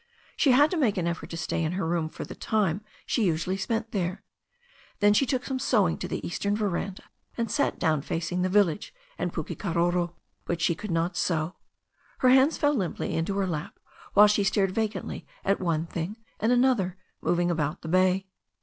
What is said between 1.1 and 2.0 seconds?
to stay in her